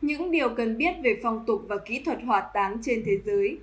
[0.00, 3.58] Những điều cần biết về phong tục và kỹ thuật hỏa táng trên thế giới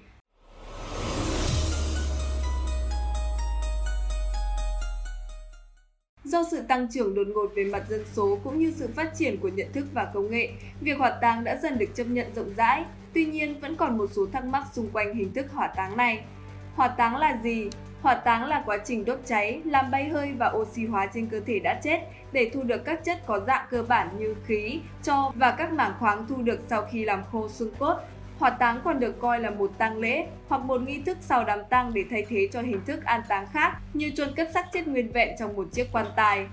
[6.24, 9.38] Do sự tăng trưởng đột ngột về mặt dân số cũng như sự phát triển
[9.38, 10.50] của nhận thức và công nghệ,
[10.82, 12.86] việc hỏa táng đã dần được chấp nhận rộng rãi.
[13.14, 16.24] Tuy nhiên, vẫn còn một số thắc mắc xung quanh hình thức hỏa táng này.
[16.76, 17.70] Hỏa táng là gì?
[18.08, 21.40] Hỏa táng là quá trình đốt cháy, làm bay hơi và oxy hóa trên cơ
[21.48, 22.00] thể đã chết
[22.32, 25.94] để thu được các chất có dạng cơ bản như khí, cho và các mảng
[26.00, 27.96] khoáng thu được sau khi làm khô xương cốt.
[28.40, 31.60] Hỏa táng còn được coi là một tang lễ hoặc một nghi thức sau đám
[31.70, 34.88] tang để thay thế cho hình thức an táng khác như chôn cất xác chết
[34.88, 36.48] nguyên vẹn trong một chiếc quan tài.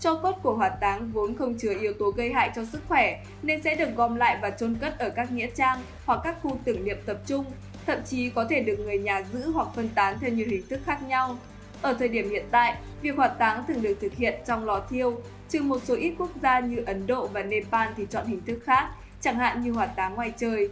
[0.00, 3.24] Cho cốt của hỏa táng vốn không chứa yếu tố gây hại cho sức khỏe
[3.42, 6.58] nên sẽ được gom lại và chôn cất ở các nghĩa trang hoặc các khu
[6.64, 7.44] tưởng niệm tập trung,
[7.88, 10.80] thậm chí có thể được người nhà giữ hoặc phân tán theo nhiều hình thức
[10.86, 11.38] khác nhau.
[11.82, 15.20] Ở thời điểm hiện tại, việc hỏa táng thường được thực hiện trong lò thiêu,
[15.48, 18.58] trừ một số ít quốc gia như Ấn Độ và Nepal thì chọn hình thức
[18.64, 18.88] khác,
[19.20, 20.68] chẳng hạn như hỏa táng ngoài trời.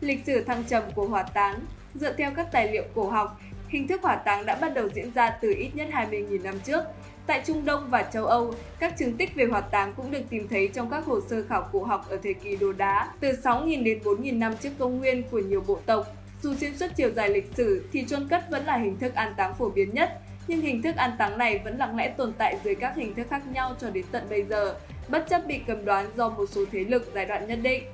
[0.00, 1.60] Lịch sử thăng trầm của hỏa táng
[1.94, 5.10] Dựa theo các tài liệu cổ học, hình thức hỏa táng đã bắt đầu diễn
[5.14, 6.84] ra từ ít nhất 20.000 năm trước.
[7.26, 10.48] Tại Trung Đông và châu Âu, các chứng tích về hỏa táng cũng được tìm
[10.48, 13.84] thấy trong các hồ sơ khảo cổ học ở thời kỳ đồ đá từ 6.000
[13.84, 16.15] đến 4.000 năm trước công nguyên của nhiều bộ tộc.
[16.42, 19.34] Dù xuyên suốt chiều dài lịch sử thì chôn cất vẫn là hình thức an
[19.36, 22.58] táng phổ biến nhất, nhưng hình thức an táng này vẫn lặng lẽ tồn tại
[22.64, 24.74] dưới các hình thức khác nhau cho đến tận bây giờ,
[25.08, 27.84] bất chấp bị cầm đoán do một số thế lực giai đoạn nhất định.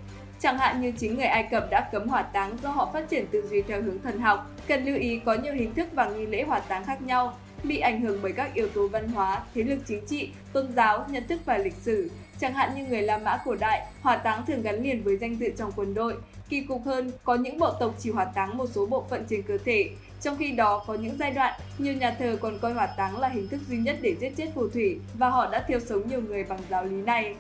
[0.41, 3.27] Chẳng hạn như chính người Ai Cập đã cấm hỏa táng do họ phát triển
[3.27, 4.51] tư duy theo hướng thần học.
[4.69, 7.79] Cần lưu ý có nhiều hình thức và nghi lễ hỏa táng khác nhau, bị
[7.79, 11.27] ảnh hưởng bởi các yếu tố văn hóa, thế lực chính trị, tôn giáo, nhận
[11.29, 12.11] thức và lịch sử.
[12.41, 15.37] Chẳng hạn như người La Mã cổ đại, hỏa táng thường gắn liền với danh
[15.37, 16.15] dự trong quân đội.
[16.49, 19.43] Kỳ cục hơn, có những bộ tộc chỉ hỏa táng một số bộ phận trên
[19.43, 19.91] cơ thể,
[20.21, 23.29] trong khi đó có những giai đoạn, nhiều nhà thờ còn coi hỏa táng là
[23.29, 26.21] hình thức duy nhất để giết chết phù thủy và họ đã thiêu sống nhiều
[26.21, 27.35] người bằng giáo lý này.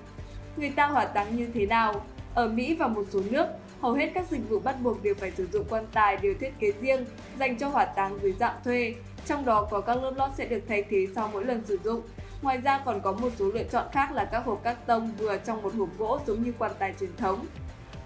[0.56, 2.04] Người ta hỏa táng như thế nào?
[2.34, 3.46] Ở Mỹ và một số nước,
[3.80, 6.50] hầu hết các dịch vụ bắt buộc đều phải sử dụng quan tài đều thiết
[6.58, 7.04] kế riêng
[7.38, 8.94] dành cho hỏa táng dưới dạng thuê,
[9.26, 12.02] trong đó có các lớp lót sẽ được thay thế sau mỗi lần sử dụng.
[12.42, 15.36] Ngoài ra còn có một số lựa chọn khác là các hộp cắt tông vừa
[15.36, 17.46] trong một hộp gỗ giống như quan tài truyền thống.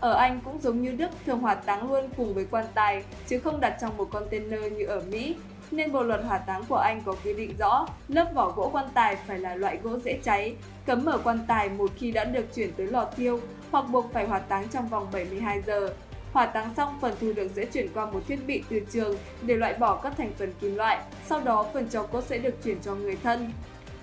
[0.01, 3.39] Ở Anh cũng giống như Đức thường hỏa táng luôn cùng với quan tài chứ
[3.39, 5.37] không đặt trong một container như ở Mỹ
[5.71, 8.87] nên bộ luật hỏa táng của Anh có quy định rõ lớp vỏ gỗ quan
[8.95, 10.57] tài phải là loại gỗ dễ cháy,
[10.87, 13.41] cấm mở quan tài một khi đã được chuyển tới lò thiêu
[13.71, 15.95] hoặc buộc phải hỏa táng trong vòng 72 giờ.
[16.37, 19.57] Hỏa táng xong, phần thu được sẽ chuyển qua một thiết bị từ trường để
[19.57, 22.77] loại bỏ các thành phần kim loại, sau đó phần cho cốt sẽ được chuyển
[22.83, 23.53] cho người thân.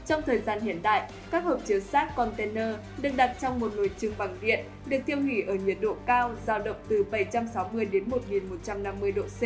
[0.08, 3.92] Trong thời gian hiện đại, các hộp chứa xác container được đặt trong một nồi
[3.98, 8.04] trưng bằng điện, được tiêu hủy ở nhiệt độ cao, dao động từ 760 đến
[8.10, 9.42] 1150 độ C.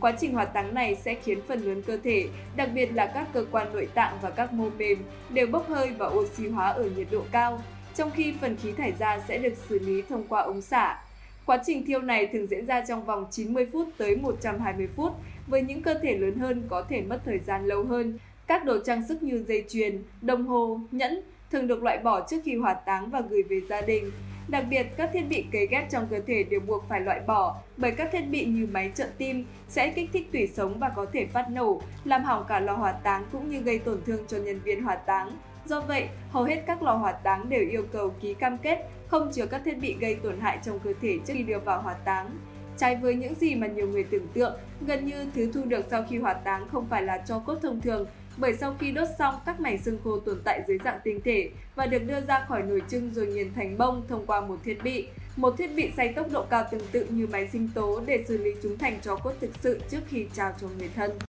[0.00, 3.26] Quá trình hỏa táng này sẽ khiến phần lớn cơ thể, đặc biệt là các
[3.32, 4.98] cơ quan nội tạng và các mô mềm,
[5.30, 7.62] đều bốc hơi và oxy hóa ở nhiệt độ cao,
[7.94, 10.98] trong khi phần khí thải ra sẽ được xử lý thông qua ống xả.
[11.46, 15.12] Quá trình thiêu này thường diễn ra trong vòng 90 phút tới 120 phút,
[15.46, 18.18] với những cơ thể lớn hơn có thể mất thời gian lâu hơn.
[18.46, 21.20] Các đồ trang sức như dây chuyền, đồng hồ, nhẫn
[21.50, 24.10] thường được loại bỏ trước khi hỏa táng và gửi về gia đình.
[24.48, 27.56] Đặc biệt, các thiết bị cấy ghép trong cơ thể đều buộc phải loại bỏ
[27.76, 31.06] bởi các thiết bị như máy trợ tim sẽ kích thích tủy sống và có
[31.12, 34.36] thể phát nổ, làm hỏng cả lò hỏa táng cũng như gây tổn thương cho
[34.36, 35.36] nhân viên hỏa táng.
[35.66, 39.32] Do vậy, hầu hết các lò hỏa táng đều yêu cầu ký cam kết không
[39.32, 41.94] chứa các thiết bị gây tổn hại trong cơ thể trước khi đưa vào hỏa
[41.94, 42.30] táng.
[42.78, 46.04] Trái với những gì mà nhiều người tưởng tượng, gần như thứ thu được sau
[46.10, 48.06] khi hỏa táng không phải là cho cốt thông thường
[48.36, 51.50] bởi sau khi đốt xong các mảnh xương khô tồn tại dưới dạng tinh thể
[51.74, 54.78] và được đưa ra khỏi nồi trưng rồi nghiền thành bông thông qua một thiết
[54.82, 55.08] bị.
[55.36, 58.38] Một thiết bị xay tốc độ cao tương tự như máy sinh tố để xử
[58.38, 61.10] lý chúng thành cho cốt thực sự trước khi trao cho người thân.